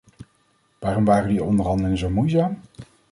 [0.79, 2.61] Waarom waren die onderhandelingen zo moeizaam?